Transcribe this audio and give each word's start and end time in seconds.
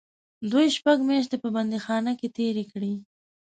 دوی 0.51 0.65
شپږ 0.77 0.97
میاشتې 1.09 1.37
په 1.43 1.49
بندیخانه 1.55 2.11
کې 2.19 2.27
تېرې 2.37 2.63
کړې. 2.71 2.93